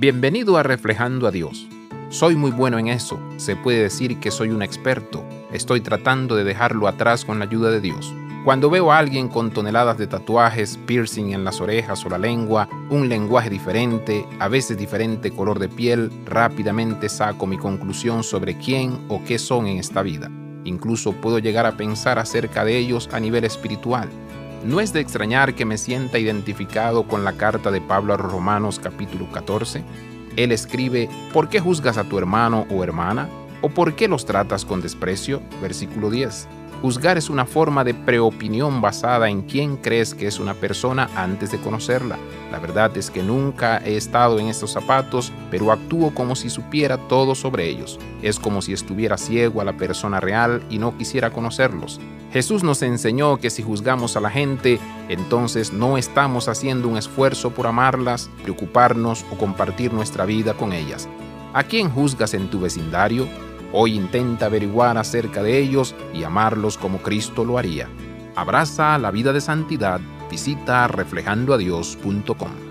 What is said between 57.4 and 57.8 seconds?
por